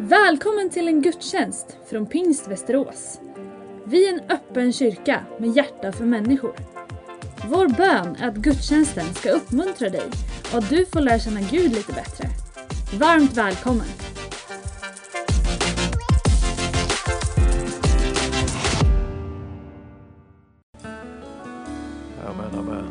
[0.00, 3.20] Välkommen till en gudstjänst från Pingst Västerås.
[3.84, 6.54] Vi är en öppen kyrka med hjärta för människor.
[7.48, 10.10] Vår bön är att gudstjänsten ska uppmuntra dig
[10.52, 12.28] och att du får lära känna Gud lite bättre.
[12.98, 13.86] Varmt välkommen!
[22.26, 22.84] Amen, amen.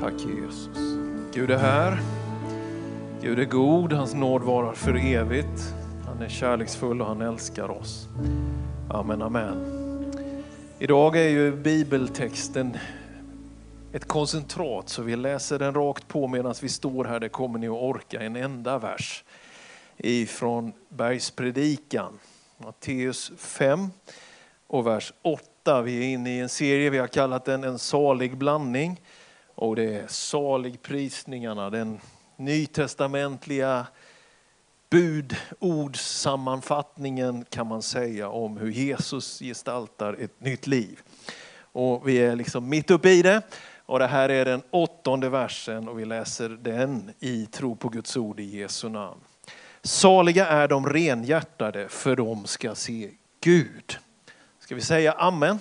[0.00, 0.96] Tack Jesus.
[1.34, 2.11] Gud är här.
[3.24, 5.74] Gud är god, hans nåd varar för evigt.
[6.06, 8.08] Han är kärleksfull och han älskar oss.
[8.90, 9.56] Amen, amen.
[10.78, 12.76] Idag är ju bibeltexten
[13.92, 17.20] ett koncentrat så vi läser den rakt på medan vi står här.
[17.20, 19.24] Det kommer ni att orka en enda vers
[19.96, 22.18] ifrån Bergspredikan.
[22.58, 23.90] Matteus 5
[24.66, 25.82] och vers 8.
[25.82, 29.00] Vi är inne i en serie, vi har kallat den en salig blandning.
[29.54, 32.00] Och det är saligprisningarna, den
[32.44, 33.86] nytestamentliga
[34.90, 41.00] budordssammanfattningen kan man säga om hur Jesus gestaltar ett nytt liv.
[41.72, 43.42] Och vi är liksom mitt uppe i det.
[43.86, 48.16] Och det här är den åttonde versen och vi läser den i tro på Guds
[48.16, 49.20] ord i Jesu namn.
[49.82, 53.98] Saliga är de renhjärtade för de ska se Gud.
[54.58, 55.58] Ska vi säga amen?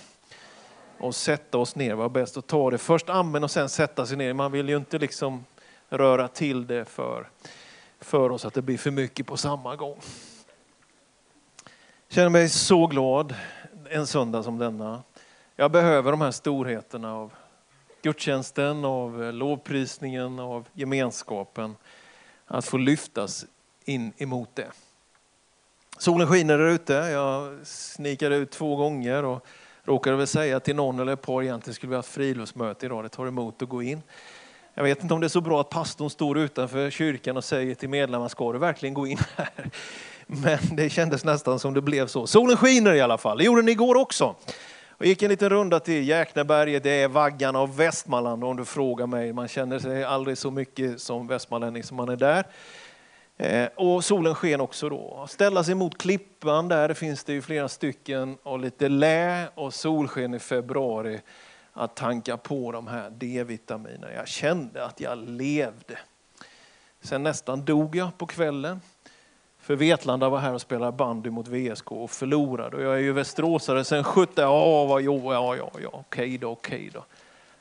[0.98, 4.17] Och sätta oss ner, var bäst att ta det först amen och sen sätta sig
[4.17, 4.33] ner.
[4.33, 5.45] Man vill ju inte liksom
[5.92, 7.30] röra till det för,
[8.00, 10.00] för oss att det blir för mycket på samma gång.
[12.08, 13.36] Jag känner mig så glad
[13.89, 15.03] en söndag som denna.
[15.56, 17.33] Jag behöver de här storheterna av
[18.02, 21.75] gudstjänsten, av lovprisningen, av gemenskapen.
[22.45, 23.45] Att få lyftas
[23.86, 24.72] in emot det.
[25.98, 26.94] Solen skiner där ute.
[26.94, 29.45] Jag snikade ut två gånger och
[29.83, 33.03] råkade väl säga till någon eller ett par egentligen skulle vi ha haft friluftsmöte idag.
[33.03, 34.02] Det tar emot att gå in.
[34.73, 37.75] Jag vet inte om det är så bra att pastorn står utanför kyrkan och säger
[37.75, 39.69] till medlemmarna, ska du verkligen gå in här?
[40.25, 42.27] Men det kändes nästan som det blev så.
[42.27, 44.36] Solen skiner i alla fall, det gjorde den igår också.
[44.98, 49.08] Jag gick en liten runda till Jäkneberget, det är vaggan av Västmanland om du frågar
[49.08, 49.33] mig.
[49.33, 52.45] Man känner sig aldrig så mycket som västmanlänning som man är där.
[53.38, 55.26] Eh, och solen sken också då.
[55.30, 60.33] Ställa sig mot klippan, där finns det ju flera stycken och lite lä och solsken
[60.33, 61.20] i februari
[61.73, 64.14] att tanka på de här D-vitaminerna.
[64.14, 65.99] Jag kände att jag levde.
[67.02, 68.82] Sen nästan dog jag på kvällen.
[69.59, 72.77] För Vetlanda var här och spelade bandy mot VSK och förlorade.
[72.77, 74.33] Och jag är ju västeråsare sen 70.
[74.36, 77.05] Ja, vad, jo, ja, ja, ja, okej då, okej då.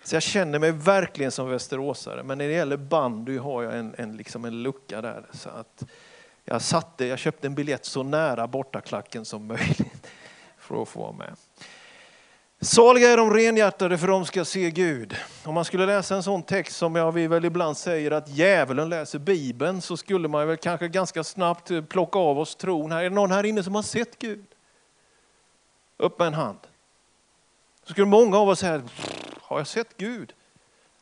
[0.03, 2.22] Så jag känner mig verkligen som västeråsare.
[2.22, 5.25] Men när det gäller bandy har jag en, en, liksom en lucka där.
[5.32, 5.84] Så att
[6.44, 10.06] jag, satte, jag köpte en biljett så nära bortaklacken som möjligt
[10.59, 11.37] för att få vara med.
[12.62, 15.16] Saliga är de renhjärtade för de ska se Gud.
[15.44, 18.88] Om man skulle läsa en sån text som jag, vi väl ibland säger att djävulen
[18.88, 22.93] läser Bibeln så skulle man väl kanske ganska snabbt eh, plocka av oss tron.
[22.93, 24.44] Här, är det någon här inne som har sett Gud?
[25.97, 26.59] Upp med en hand.
[27.84, 28.82] Så skulle många av oss säga,
[29.42, 30.32] har jag sett Gud?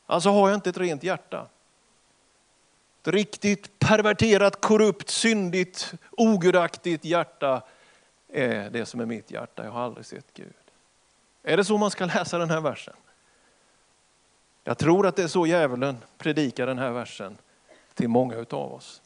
[0.06, 1.46] Alltså har jag inte ett rent hjärta.
[3.02, 7.62] Ett riktigt perverterat, korrupt, syndigt, ogudaktigt hjärta
[8.28, 9.64] är det som är mitt hjärta.
[9.64, 10.54] Jag har aldrig sett Gud.
[11.48, 12.94] Är det så man ska läsa den här versen?
[14.64, 17.38] Jag tror att det är så djävulen predikar den här versen
[17.94, 19.02] till många utav oss.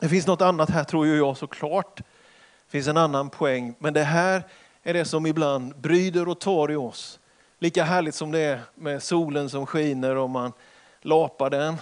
[0.00, 1.96] Det finns något annat här tror jag såklart.
[1.96, 3.74] Det finns en annan poäng.
[3.78, 4.42] Men det här
[4.82, 7.18] är det som ibland bryder och tar i oss.
[7.58, 10.52] Lika härligt som det är med solen som skiner och man
[11.00, 11.76] lapar den,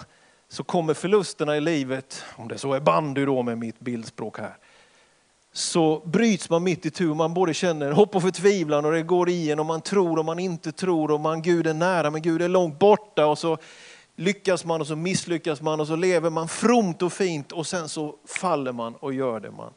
[0.47, 4.57] så kommer förlusterna i livet, om det så är bandy då med mitt bildspråk här,
[5.57, 7.13] så bryts man mitt i tur.
[7.13, 10.39] Man både känner hopp och förtvivlan och det går igen och man tror och man
[10.39, 13.57] inte tror och man Gud är nära men Gud är långt borta och så
[14.15, 17.89] lyckas man och så misslyckas man och så lever man fromt och fint och sen
[17.89, 19.73] så faller man och gör det man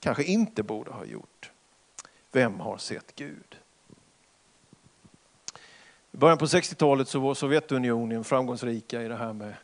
[0.00, 1.50] kanske inte borde ha gjort.
[2.32, 3.56] Vem har sett Gud?
[6.12, 9.54] I början på 60-talet så var Sovjetunionen framgångsrika i det här med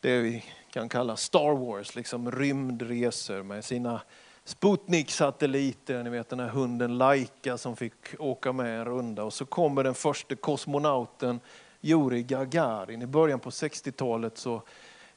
[0.00, 4.00] det vi kan kalla Star Wars, liksom rymdresor med sina
[4.48, 9.24] Sputnik-satelliten, ni vet den här hunden Laika som fick åka med en runda.
[9.24, 11.40] Och så kommer den första kosmonauten
[11.80, 14.62] Jurij Gagarin i början på 60-talet så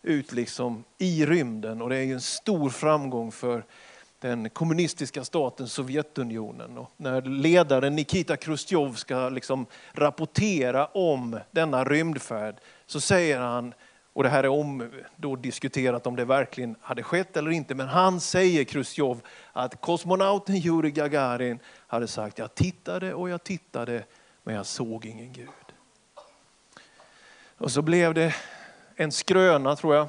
[0.02, 3.66] ut liksom i rymden och det är ju en stor framgång för
[4.20, 6.78] den kommunistiska staten Sovjetunionen.
[6.78, 12.56] Och när ledaren Nikita Khrushchev ska liksom rapportera om denna rymdfärd
[12.86, 13.74] så säger han
[14.14, 17.76] och det här är om, då diskuterat om det verkligen hade skett eller inte.
[17.76, 19.22] Men han säger, Khrushchev,
[19.54, 24.04] att kosmonauten Jurij Gagarin hade sagt, jag tittade och jag tittade
[24.44, 25.50] men jag såg ingen Gud.
[27.58, 28.36] Och så blev det
[28.96, 30.08] en skröna tror jag.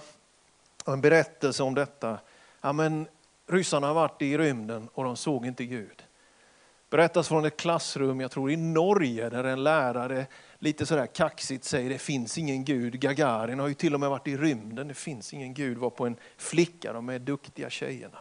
[0.87, 2.19] en berättelse om detta.
[2.60, 3.06] Ja, men
[3.46, 6.05] ryssarna har varit i rymden och de såg inte Gud.
[6.90, 10.26] Berättas från ett klassrum, jag tror i Norge, där en lärare
[10.62, 13.00] lite sådär kaxigt säger det finns ingen Gud.
[13.00, 15.78] Gagarin har ju till och med varit i rymden, det finns ingen Gud.
[15.78, 18.18] Var på en flicka, de är duktiga tjejerna.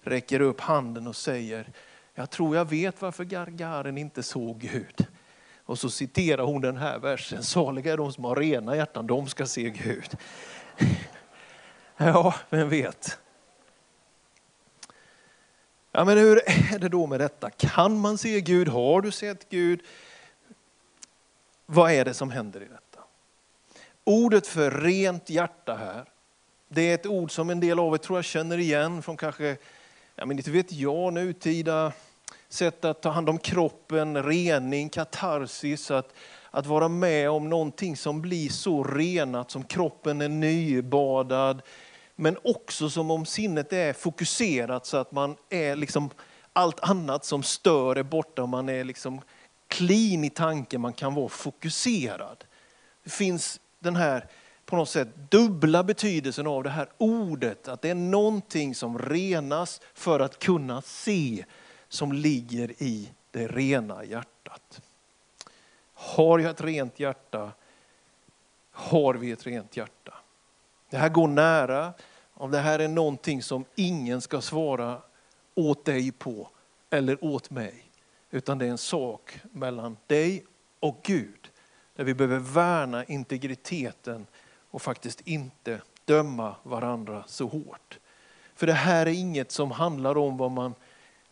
[0.00, 1.72] Räcker upp handen och säger,
[2.14, 5.06] jag tror jag vet varför Gagarin inte såg Gud.
[5.64, 9.26] Och så citerar hon den här versen, saliga är de som har rena hjärtan, de
[9.26, 10.16] ska se Gud.
[12.00, 13.18] Ja, vem vet.
[15.92, 16.36] Ja, men hur
[16.74, 17.50] är det då med detta?
[17.50, 18.68] Kan man se Gud?
[18.68, 19.80] Har du sett Gud?
[21.70, 23.04] Vad är det som händer i detta?
[24.04, 26.04] Ordet för rent hjärta här,
[26.68, 29.56] det är ett ord som en del av er tror jag känner igen från kanske,
[30.16, 31.92] ja men inte vet jag, nutida
[32.48, 36.14] sätt att ta hand om kroppen, rening, katarsis, att,
[36.50, 41.62] att vara med om någonting som blir så renat, som kroppen är nybadad,
[42.16, 46.10] men också som om sinnet är fokuserat så att man är liksom,
[46.52, 49.20] allt annat som stör är borta, man är liksom
[49.68, 52.44] clean i tanken, man kan vara fokuserad.
[53.04, 54.26] Det finns den här
[54.64, 59.80] på något sätt dubbla betydelsen av det här ordet, att det är någonting som renas
[59.94, 61.44] för att kunna se,
[61.88, 64.80] som ligger i det rena hjärtat.
[65.94, 67.52] Har jag ett rent hjärta?
[68.70, 70.14] Har vi ett rent hjärta?
[70.90, 71.92] Det här går nära,
[72.34, 75.02] om det här är någonting som ingen ska svara
[75.54, 76.48] åt dig på
[76.90, 77.87] eller åt mig.
[78.30, 80.44] Utan det är en sak mellan dig
[80.80, 81.50] och Gud.
[81.96, 84.26] Där vi behöver värna integriteten
[84.70, 87.98] och faktiskt inte döma varandra så hårt.
[88.54, 90.74] För det här är inget som handlar om vad man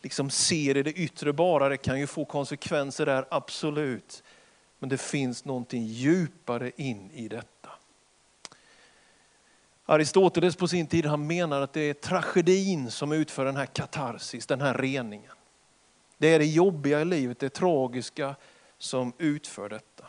[0.03, 1.69] liksom ser i det yttre bara.
[1.69, 4.23] Det kan ju få konsekvenser där, absolut.
[4.79, 7.71] Men det finns någonting djupare in i detta.
[9.85, 14.47] Aristoteles på sin tid han menar att det är tragedin som utför den här katarsis,
[14.47, 15.36] den här reningen.
[16.19, 18.37] Det är det jobbiga i livet, det tragiska
[18.79, 20.05] som utför detta.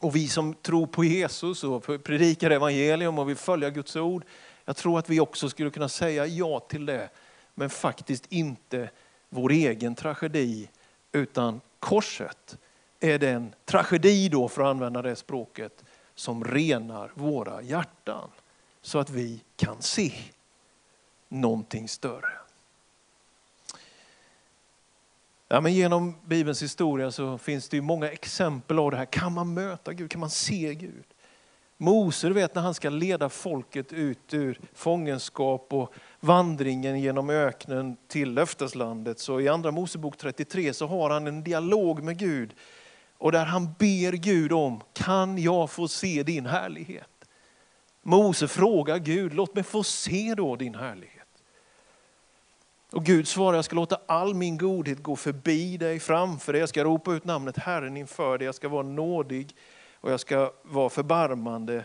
[0.00, 4.24] Och vi som tror på Jesus och predikar evangelium och vill följa Guds ord,
[4.64, 7.08] jag tror att vi också skulle kunna säga ja till det.
[7.54, 8.90] Men faktiskt inte
[9.28, 10.68] vår egen tragedi,
[11.12, 12.58] utan korset
[13.00, 15.84] är den tragedi då, för att använda det språket,
[16.14, 18.30] som renar våra hjärtan
[18.82, 20.12] så att vi kan se
[21.28, 22.32] någonting större.
[25.48, 29.04] Ja, men genom Bibelns historia så finns det ju många exempel av det här.
[29.04, 30.10] Kan man möta Gud?
[30.10, 31.04] Kan man se Gud?
[31.76, 37.96] Mose, du vet när han ska leda folket ut ur fångenskap och vandringen genom öknen
[38.08, 39.18] till löfteslandet.
[39.18, 42.54] Så i andra Mosebok 33 så har han en dialog med Gud
[43.18, 47.08] och där han ber Gud om, kan jag få se din härlighet?
[48.02, 51.15] Mose frågar Gud, låt mig få se då din härlighet.
[52.96, 56.60] Och Gud svarar, jag ska låta all min godhet gå förbi dig, framför dig.
[56.60, 58.46] Jag ska ropa ut namnet Herren inför dig.
[58.46, 59.56] Jag ska vara nådig
[59.94, 61.84] och jag ska vara förbarmande.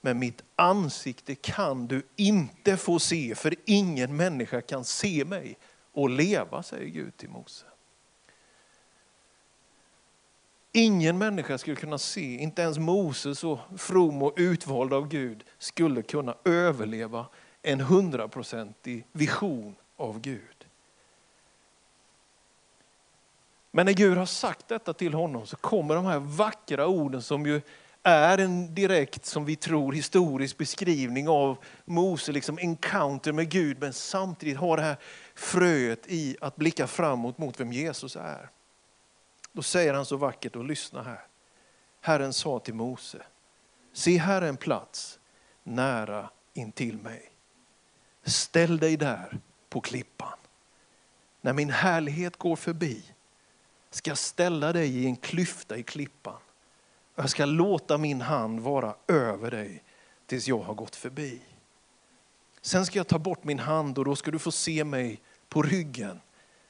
[0.00, 5.58] Men mitt ansikte kan du inte få se, för ingen människa kan se mig
[5.92, 7.64] och leva, säger Gud till Mose.
[10.72, 16.02] Ingen människa skulle kunna se, inte ens Moses så from och utvald av Gud skulle
[16.02, 17.26] kunna överleva
[17.62, 20.66] en hundraprocentig vision av Gud.
[23.70, 27.46] Men när Gud har sagt detta till honom så kommer de här vackra orden som
[27.46, 27.60] ju
[28.02, 33.92] är en direkt, som vi tror, historisk beskrivning av Mose liksom encounter med Gud, men
[33.92, 34.96] samtidigt har det här
[35.34, 38.50] fröet i att blicka framåt mot vem Jesus är.
[39.52, 41.26] Då säger han så vackert, och lyssna här.
[42.00, 43.22] Herren sa till Mose,
[43.92, 45.18] se här en plats
[45.62, 47.32] nära intill mig.
[48.24, 49.38] Ställ dig där
[49.70, 50.38] på klippan.
[51.40, 53.04] När min härlighet går förbi
[53.90, 56.38] ska jag ställa dig i en klyfta i klippan.
[57.14, 59.82] Jag ska låta min hand vara över dig
[60.26, 61.40] tills jag har gått förbi.
[62.60, 65.62] Sen ska jag ta bort min hand och då ska du få se mig på
[65.62, 66.20] ryggen.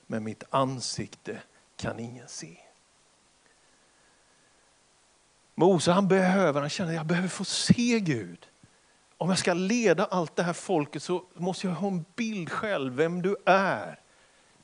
[0.07, 1.43] Men mitt ansikte
[1.77, 2.57] kan ingen se.
[5.55, 8.50] Mose han behöver, han känner att jag behöver få se Gud.
[9.21, 12.93] Om jag ska leda allt det här folket så måste jag ha en bild själv,
[12.95, 14.01] vem du är.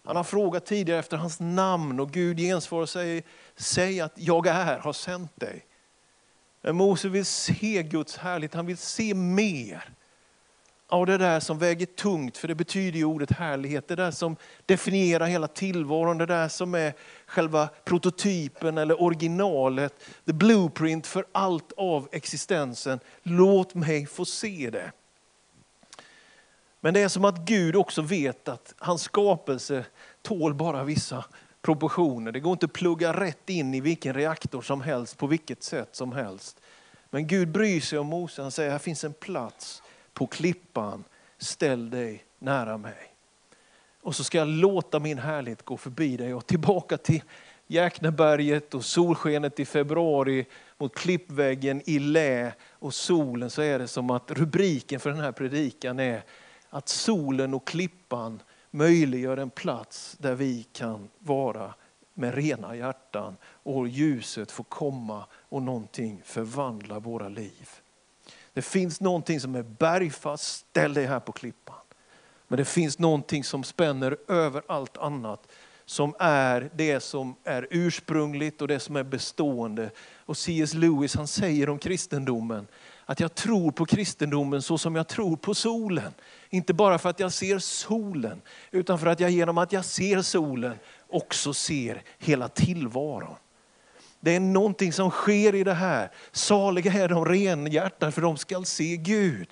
[0.05, 3.23] Han har frågat tidigare efter hans namn och Gud gensvarar och säger,
[3.57, 5.67] säg att jag är, har sänt dig.
[6.61, 9.96] Men Mose vill se Guds härlighet, han vill se mer
[10.89, 14.37] av det där som väger tungt, för det betyder ju ordet härlighet, det där som
[14.67, 16.93] definierar hela tillvaron, det där som är
[17.27, 19.95] själva prototypen eller originalet,
[20.27, 23.01] the blueprint för allt av existensen.
[23.23, 24.93] Låt mig få se det.
[26.81, 29.85] Men det är som att Gud också vet att hans skapelse
[30.23, 31.25] tål bara vissa
[31.63, 32.33] proportioner.
[32.33, 35.89] Det går inte att plugga rätt in i vilken reaktor som helst på vilket sätt
[35.93, 36.61] som helst.
[37.11, 38.43] Men Gud bryr sig om Mose.
[38.43, 39.83] Han säger, här finns en plats
[40.17, 41.05] på klippan.
[41.39, 43.15] Ställ dig nära mig.
[44.03, 47.23] Och så ska jag låta min härlighet gå förbi dig och tillbaka till
[47.67, 50.47] Jäkneberget och solskenet i februari
[50.79, 55.33] mot klippväggen i lä och solen så är det som att rubriken för den här
[55.33, 56.25] predikan är
[56.71, 61.75] att solen och klippan möjliggör en plats där vi kan vara
[62.15, 67.71] med rena hjärtan och ljuset får komma och någonting förvandla våra liv.
[68.57, 71.77] Det finns någonting som är bergfast, ställ dig här på klippan.
[72.49, 75.53] Men det finns någonting som spänner över allt annat
[75.87, 79.91] som är det som är ursprungligt och det som är bestående.
[80.27, 80.75] Och C.S.
[80.75, 82.67] Lewis han säger om kristendomen
[83.05, 86.13] att jag tror på kristendomen så som jag tror på solen.
[86.51, 90.23] Inte bara för att jag ser solen, utan för att jag genom att jag ser
[90.23, 93.37] solen också ser hela tillvaron.
[94.21, 96.11] Det är någonting som sker i det här.
[96.33, 99.49] Saliga är de renhjärtade för de skall se Gud.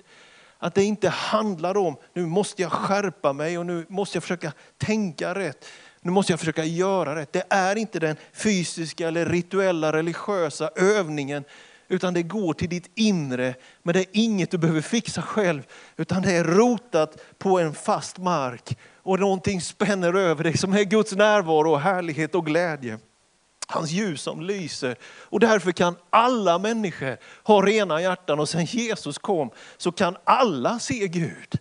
[0.57, 4.53] Att det inte handlar om, nu måste jag skärpa mig och nu måste jag försöka
[4.77, 5.65] tänka rätt.
[6.01, 7.33] Nu måste jag försöka göra rätt.
[7.33, 11.43] Det är inte den fysiska eller rituella religiösa övningen
[11.87, 13.55] utan det går till ditt inre.
[13.83, 15.63] Men det är inget du behöver fixa själv,
[15.97, 18.77] utan det är rotat på en fast mark.
[18.95, 22.99] Och någonting spänner över dig som är Guds närvaro, härlighet och glädje.
[23.67, 24.95] Hans ljus som lyser.
[25.03, 30.79] Och därför kan alla människor ha rena hjärtan och sen Jesus kom så kan alla
[30.79, 31.59] se Gud.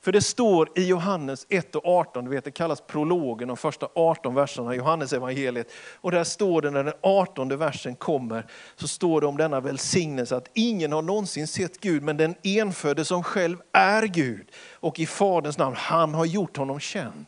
[0.00, 3.88] För det står i Johannes 1 och 18, du vet det kallas prologen, de första
[3.94, 5.72] 18 verserna i Johannes evangeliet.
[5.94, 10.36] Och där står det när den 18 versen kommer, så står det om denna välsignelse
[10.36, 15.06] att ingen har någonsin sett Gud, men den enfödde som själv är Gud och i
[15.06, 17.26] Faderns namn, han har gjort honom känd.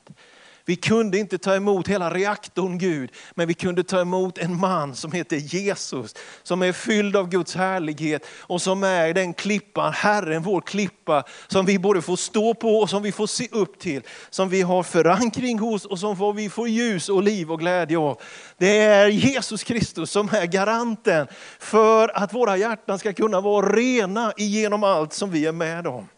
[0.70, 4.94] Vi kunde inte ta emot hela reaktorn Gud, men vi kunde ta emot en man
[4.94, 10.42] som heter Jesus, som är fylld av Guds härlighet och som är den klippan, Herren
[10.42, 14.02] vår klippa, som vi både får stå på och som vi får se upp till,
[14.30, 18.20] som vi har förankring hos och som vi får ljus och liv och glädje av.
[18.58, 21.26] Det är Jesus Kristus som är garanten
[21.58, 26.08] för att våra hjärtan ska kunna vara rena igenom allt som vi är med om.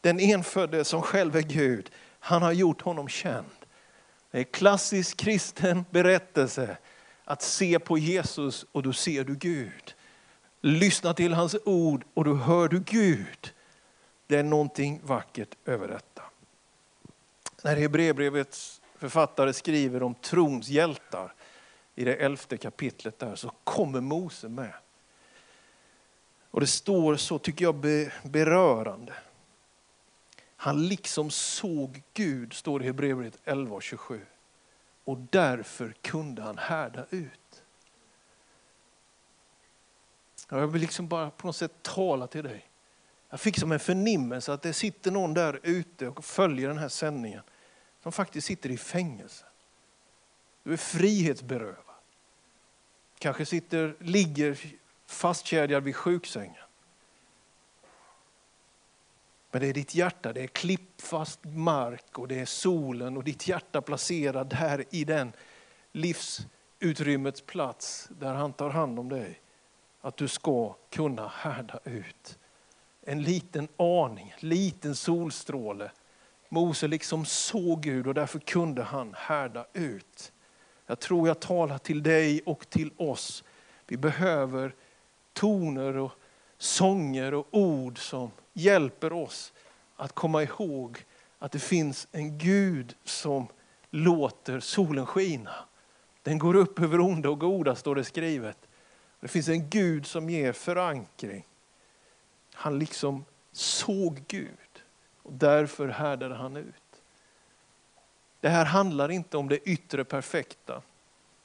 [0.00, 1.90] Den enfödde som själv är Gud,
[2.20, 3.46] han har gjort honom känd.
[4.34, 6.76] Det är klassisk kristen berättelse
[7.24, 9.94] att se på Jesus och då ser du Gud.
[10.60, 13.52] Lyssna till hans ord och då hör du Gud.
[14.26, 16.22] Det är någonting vackert över detta.
[17.62, 21.34] När Hebreerbrevets författare skriver om trons hjältar
[21.94, 24.74] i det elfte kapitlet där så kommer Mose med.
[26.50, 27.74] Och det står så, tycker jag,
[28.22, 29.12] berörande.
[30.64, 34.26] Han liksom såg Gud, står det i Hebreerbrevet 11 och 27.
[35.04, 37.62] Och därför kunde han härda ut.
[40.48, 42.68] Jag vill liksom bara på något sätt tala till dig.
[43.30, 46.88] Jag fick som en förnimmelse att det sitter någon där ute och följer den här
[46.88, 47.42] sändningen
[48.02, 49.44] som faktiskt sitter i fängelse.
[50.62, 51.94] Du är frihetsberövad.
[53.18, 54.58] Kanske sitter, ligger
[55.06, 56.63] fastkedjad vid sjuksängen.
[59.54, 63.48] Men det är ditt hjärta, det är klippfast mark och det är solen och ditt
[63.48, 65.32] hjärta placerad där i den
[65.92, 69.40] livsutrymmets plats där han tar hand om dig.
[70.00, 72.38] Att du ska kunna härda ut.
[73.02, 75.90] En liten aning, liten solstråle.
[76.48, 80.32] Mose liksom såg Gud och därför kunde han härda ut.
[80.86, 83.44] Jag tror jag talar till dig och till oss.
[83.86, 84.74] Vi behöver
[85.32, 86.12] toner och
[86.58, 89.52] sånger och ord som hjälper oss
[89.96, 91.04] att komma ihåg
[91.38, 93.46] att det finns en Gud som
[93.90, 95.54] låter solen skina.
[96.22, 98.58] Den går upp över onda och goda, står det skrivet.
[99.20, 101.46] Det finns en Gud som ger förankring.
[102.52, 104.82] Han liksom såg Gud
[105.22, 107.02] och därför härdade han ut.
[108.40, 110.82] Det här handlar inte om det yttre perfekta.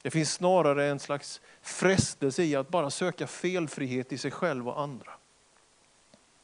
[0.02, 4.80] Det finns snarare en slags frestelse i att bara söka felfrihet i sig själv och
[4.80, 5.12] andra.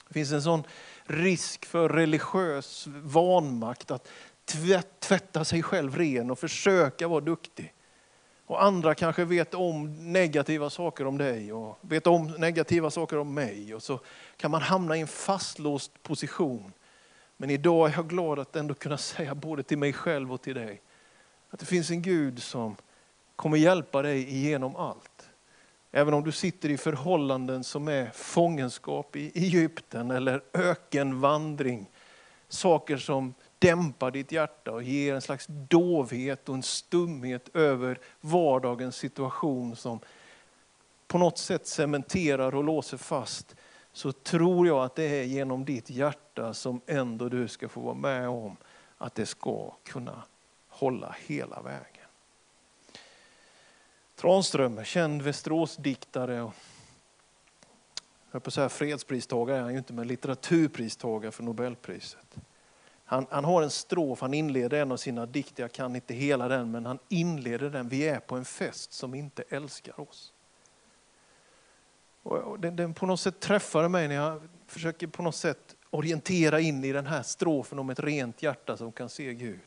[0.08, 0.64] Det finns en sån
[1.04, 4.08] risk för religiös vanmakt att
[5.00, 7.72] tvätta sig själv ren och försöka vara duktig.
[8.46, 13.34] Och andra kanske vet om negativa saker om dig och vet om negativa saker om
[13.34, 13.74] mig.
[13.74, 14.00] Och så
[14.36, 16.72] kan man hamna i en fastlåst position.
[17.36, 20.54] Men idag är jag glad att ändå kunna säga både till mig själv och till
[20.54, 20.80] dig
[21.50, 22.76] att det finns en Gud som
[23.36, 25.15] kommer hjälpa dig igenom allt.
[25.96, 31.90] Även om du sitter i förhållanden som är fångenskap i Egypten eller ökenvandring
[32.48, 38.96] saker som dämpar ditt hjärta och ger en slags dovhet och en stumhet över vardagens
[38.96, 40.00] situation som
[41.06, 43.56] på något sätt cementerar och låser fast,
[43.92, 47.94] så tror jag att det är genom ditt hjärta som ändå du ska få vara
[47.94, 48.56] med om
[48.98, 50.22] att det ska kunna
[50.68, 51.95] hålla hela vägen.
[54.16, 56.54] Tranströmer, känd Västeråsdiktare och
[58.30, 62.36] jag på säga fredspristagare är han ju inte, men litteraturpristagare för Nobelpriset.
[63.04, 66.48] Han, han, har en strof, han inleder en av sina dikter, jag kan inte hela
[66.48, 67.88] den, men han inleder den.
[67.88, 70.32] Vi är på en fest som inte älskar oss.
[72.22, 76.60] Och den, den på något sätt träffade mig när jag försöker på något sätt orientera
[76.60, 79.60] in i den här strofen om ett rent hjärta som kan se Gud.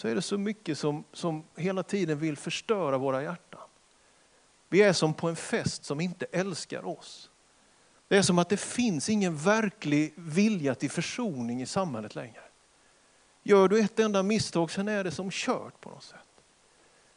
[0.00, 3.60] Så är det så mycket som, som hela tiden vill förstöra våra hjärtan.
[4.68, 7.30] Vi är som på en fest som inte älskar oss.
[8.08, 12.40] Det är som att det finns ingen verklig vilja till försoning i samhället längre.
[13.42, 16.42] Gör du ett enda misstag, sen är det som kört på något sätt.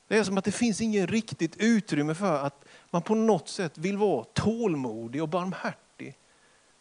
[0.08, 3.78] Det är som att det finns ingen riktigt utrymme för att man på något sätt
[3.78, 6.18] vill vara tålmodig och barmhärtig.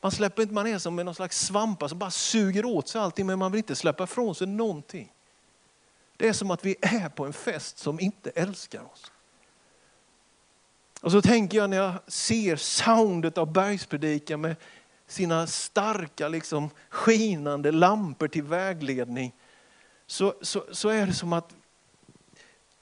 [0.00, 3.26] Man, släpper inte, man är som en slags svampar som bara suger åt sig allting
[3.26, 5.12] men man vill inte släppa ifrån sig någonting.
[6.22, 9.12] Det är som att vi är på en fest som inte älskar oss.
[11.00, 14.56] Och så tänker jag när jag ser soundet av bergspredikan med
[15.06, 19.32] sina starka liksom, skinande lampor till vägledning.
[20.06, 21.54] Så, så, så är det som att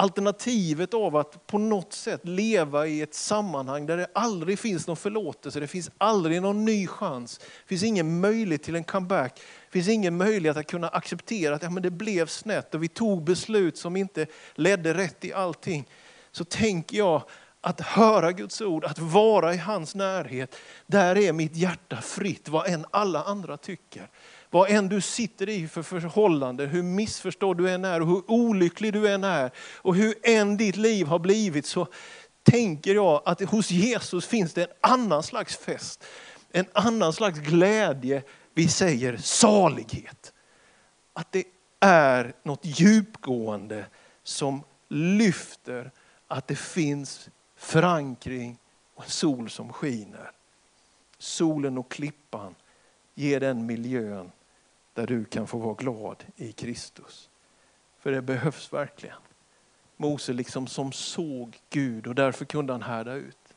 [0.01, 4.97] alternativet av att på något sätt leva i ett sammanhang där det aldrig finns någon
[4.97, 9.73] förlåtelse, det finns aldrig någon ny chans, det finns ingen möjlighet till en comeback, det
[9.73, 13.25] finns ingen möjlighet att kunna acceptera att ja, men det blev snett och vi tog
[13.25, 15.89] beslut som inte ledde rätt i allting.
[16.33, 17.23] Så tänker jag
[17.61, 22.67] att höra Guds ord, att vara i hans närhet, där är mitt hjärta fritt vad
[22.67, 24.09] än alla andra tycker.
[24.51, 28.93] Vad än du sitter i för förhållande, hur missförstådd du än är och hur olycklig
[28.93, 31.87] du än är och hur än ditt liv har blivit så
[32.43, 36.05] tänker jag att hos Jesus finns det en annan slags fest.
[36.53, 38.23] En annan slags glädje,
[38.55, 40.33] vi säger salighet.
[41.13, 41.45] Att det
[41.81, 43.87] är något djupgående
[44.23, 45.91] som lyfter
[46.29, 48.59] att det finns förankring
[48.95, 50.31] och en sol som skiner.
[51.19, 52.55] Solen och klippan
[53.15, 54.33] ger den miljön
[55.01, 57.31] där du kan få vara glad i Kristus.
[57.99, 59.17] För det behövs verkligen.
[59.97, 63.55] Mose liksom som såg Gud och därför kunde han härda ut.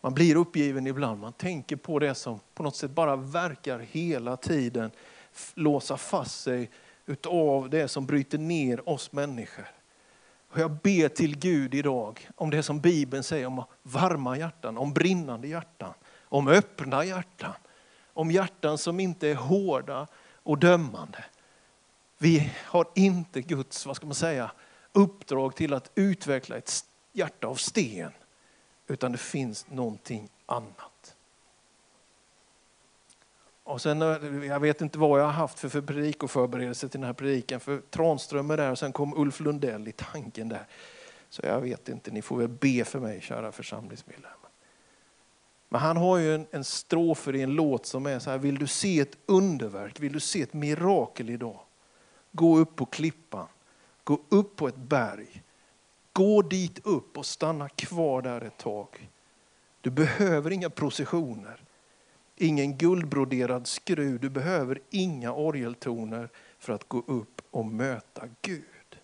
[0.00, 4.36] Man blir uppgiven ibland, man tänker på det som på något sätt bara verkar hela
[4.36, 4.90] tiden
[5.54, 6.70] låsa fast sig
[7.06, 9.66] utav det som bryter ner oss människor.
[10.48, 14.92] Och jag ber till Gud idag om det som Bibeln säger om varma hjärtan, om
[14.92, 17.52] brinnande hjärtan, om öppna hjärtan,
[18.14, 20.06] om hjärtan som inte är hårda
[20.42, 21.24] och dömande.
[22.18, 24.50] Vi har inte Guds, vad ska man säga,
[24.92, 26.72] uppdrag till att utveckla ett
[27.12, 28.12] hjärta av sten,
[28.86, 31.16] utan det finns någonting annat.
[33.64, 37.06] Och sen, eh, jag vet inte vad jag har haft för, för predikoförberedelse till den
[37.06, 40.66] här predikan, för Tranström är där och sen kom Ulf Lundell i tanken där.
[41.28, 44.43] Så jag vet inte, ni får väl be för mig kära församlingsmedlemmar.
[45.74, 48.58] Men han har ju en, en strofer i en låt som är så här, vill
[48.58, 51.60] du se ett underverk, vill du se ett mirakel idag?
[52.32, 53.46] Gå upp på klippan,
[54.04, 55.42] gå upp på ett berg,
[56.12, 59.10] gå dit upp och stanna kvar där ett tag.
[59.80, 61.60] Du behöver inga processioner.
[62.36, 68.98] Ingen guldbroderad skruv, du behöver inga orgeltoner för att gå upp och möta Gud.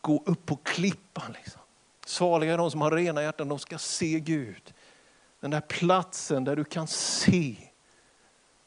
[0.00, 1.32] Gå upp på klippan.
[1.32, 1.60] Liksom.
[2.06, 4.74] Saliga är de som har rena hjärtan, de ska se Gud.
[5.40, 7.56] Den där platsen där du kan se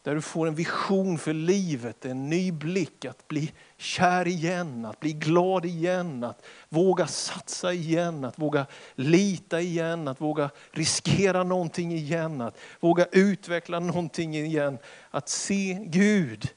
[0.04, 5.00] där du får en vision för livet, en ny blick, att bli kär igen, att
[5.00, 11.92] bli glad igen, att våga satsa igen, att våga lita igen, att våga riskera någonting
[11.92, 14.78] igen, att våga utveckla någonting igen.
[15.12, 16.50] Att se Gud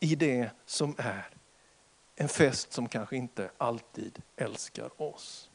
[0.00, 1.28] i det som är
[2.16, 5.50] en fest som kanske inte alltid älskar oss.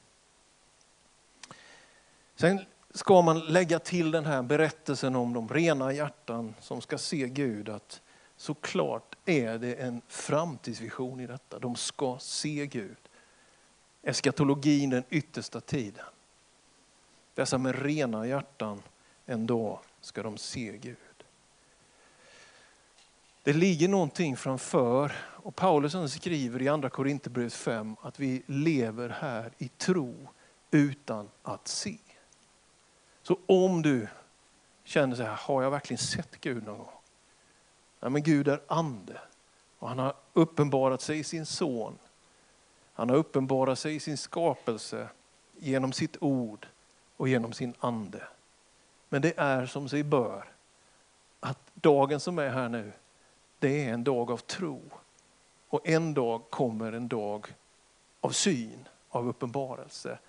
[2.36, 7.28] Sen ska man lägga till den här berättelsen om de rena hjärtan som ska se
[7.28, 8.02] Gud att
[8.38, 11.60] såklart är det en framtidsvision i detta.
[11.60, 12.98] De ska se Gud.
[14.04, 16.06] Eskatologin, den yttersta tiden.
[17.34, 18.82] Dessa med rena hjärtan,
[19.26, 20.98] en dag ska de se Gud.
[23.44, 29.52] Det ligger någonting framför och Paulus skriver i andra Korinthierbrevet 5 att vi lever här
[29.58, 30.16] i tro
[30.72, 31.98] utan att se.
[33.28, 34.08] Så om du
[34.84, 36.92] känner så här, har jag verkligen sett Gud någon gång?
[38.00, 39.22] Nej, men Gud är ande
[39.80, 41.98] och han har uppenbarat sig i sin son.
[42.94, 45.10] Han har uppenbarat sig i sin skapelse
[45.58, 46.68] genom sitt ord
[47.18, 48.28] och genom sin ande.
[49.10, 50.46] Men det är som sig bör
[51.40, 52.92] att dagen som är här nu,
[53.60, 54.82] det är en dag av tro.
[55.70, 57.48] Och en dag kommer en dag
[58.22, 60.20] av syn, av uppenbarelse,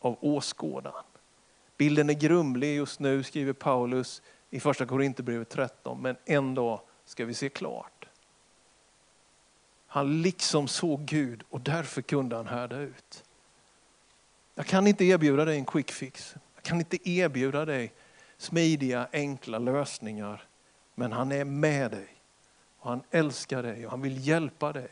[0.00, 1.02] av åskådan.
[1.82, 7.24] Bilden är grumlig just nu, skriver Paulus i första Korinthierbrevet 13, men en dag ska
[7.24, 8.06] vi se klart.
[9.86, 13.24] Han liksom såg Gud och därför kunde han härda ut.
[14.54, 16.34] Jag kan inte erbjuda dig en quick fix.
[16.54, 17.92] Jag kan inte erbjuda dig
[18.36, 20.44] smidiga, enkla lösningar.
[20.94, 22.08] Men han är med dig.
[22.78, 24.90] Och han älskar dig och han vill hjälpa dig.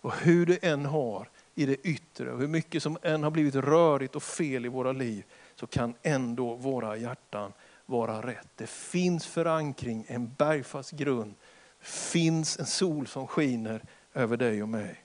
[0.00, 3.54] Och hur du än har i det yttre och hur mycket som än har blivit
[3.54, 5.24] rörigt och fel i våra liv
[5.62, 7.52] så kan ändå våra hjärtan
[7.86, 8.48] vara rätt.
[8.56, 11.34] Det finns förankring, en bergfast grund.
[11.78, 13.82] Det finns en sol som skiner
[14.14, 15.04] över dig och mig.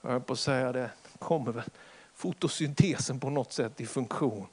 [0.00, 1.64] Jag höll på att säga det, kommer väl
[2.14, 4.46] fotosyntesen på något sätt i funktion.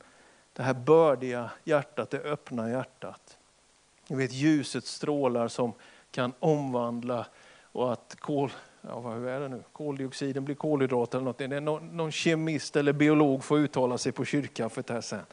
[0.54, 3.38] Det här bördiga hjärtat, det öppna hjärtat.
[4.08, 5.74] Ni vet ljuset strålar som
[6.12, 7.26] kan omvandla
[7.62, 8.52] och att kol,
[8.88, 9.64] ja, vad är det nu?
[9.74, 11.38] koldioxiden blir kolhydrater eller något.
[11.38, 15.26] Det är någon, någon kemist eller biolog får uttala sig på kyrkkaffet här sen.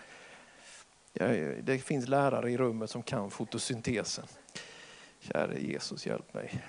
[1.13, 1.27] Ja,
[1.63, 4.27] det finns lärare i rummet som kan fotosyntesen.
[5.21, 6.63] Käre Jesus, hjälp mig.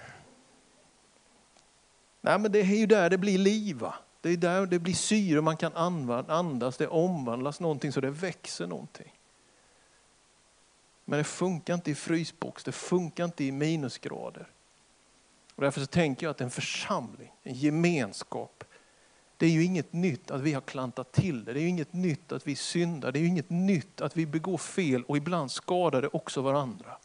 [2.21, 3.77] Nej, men det är ju där det blir liv.
[3.77, 3.95] Va?
[4.21, 5.75] Det är där det blir syre, man kan
[6.27, 9.13] andas, det omvandlas någonting så det växer någonting.
[11.05, 14.47] Men det funkar inte i frysbox, det funkar inte i minusgrader.
[15.61, 18.63] Och därför så tänker jag att en församling, en gemenskap,
[19.37, 21.53] det är ju inget nytt att vi har klantat till det.
[21.53, 23.11] Det är ju inget nytt att vi syndar.
[23.11, 26.97] Det är ju inget nytt att vi begår fel och ibland skadar det också varandra.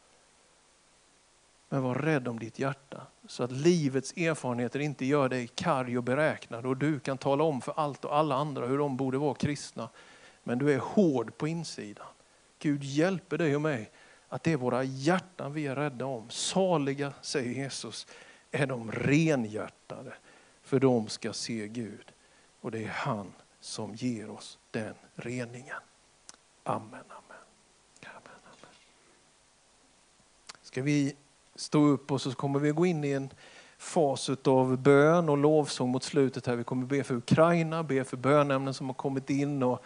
[1.69, 6.03] Men var rädd om ditt hjärta så att livets erfarenheter inte gör dig karg och
[6.03, 9.35] beräknad och du kan tala om för allt och alla andra hur de borde vara
[9.35, 9.89] kristna.
[10.43, 12.07] Men du är hård på insidan.
[12.59, 13.91] Gud hjälper dig och mig
[14.29, 16.29] att det är våra hjärtan vi är rädda om.
[16.29, 18.07] Saliga, säger Jesus,
[18.51, 20.13] är de renhjärtade
[20.61, 22.11] för de ska se Gud.
[22.61, 25.75] Och det är han som ger oss den reningen.
[26.63, 27.43] Amen, amen.
[28.03, 28.73] amen, amen.
[30.61, 31.15] Ska vi
[31.55, 33.29] stå upp och så kommer vi gå in i en
[33.77, 36.55] fas av bön och lovsång mot slutet här.
[36.55, 39.83] Vi kommer be för Ukraina, be för bönämnen som har kommit in och,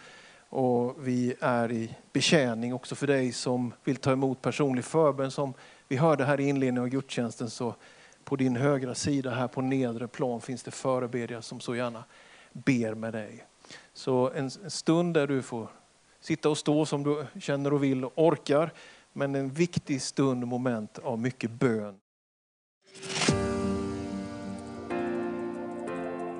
[0.48, 5.30] och vi är i betjäning också för dig som vill ta emot personlig förbön.
[5.30, 5.54] Som
[5.88, 7.74] vi hörde här i inledningen av gudstjänsten så
[8.24, 12.04] på din högra sida här på nedre plan finns det förebedjare som så gärna
[12.52, 13.46] ber med dig.
[13.92, 15.68] Så en stund där du får
[16.20, 18.70] sitta och stå som du känner och vill och orkar
[19.12, 21.94] men en viktig stund och moment av mycket bön.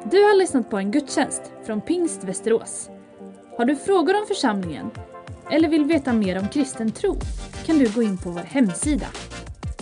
[0.04, 2.90] Du har lyssnat på en gudstjänst från Pingst Västerås.
[3.56, 4.90] Har du frågor om församlingen
[5.50, 7.16] eller vill veta mer om kristen tro
[7.66, 9.06] kan du gå in på vår hemsida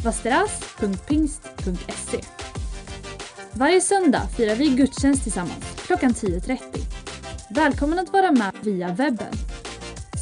[0.05, 2.21] vasteras.pingst.se
[3.53, 6.59] Varje söndag firar vi gudstjänst tillsammans klockan 10.30.
[7.51, 9.33] Välkommen att vara med via webben.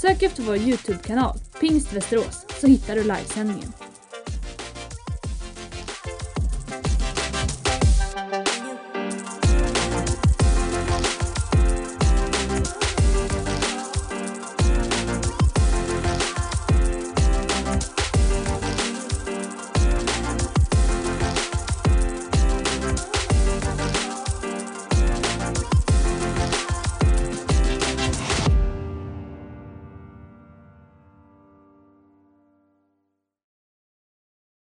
[0.01, 3.73] Sök efter vår Youtube-kanal Pingst Västerås så hittar du livesändningen.